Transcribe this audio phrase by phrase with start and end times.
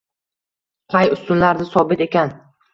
[0.95, 2.37] qay ustunlarda sobit ekan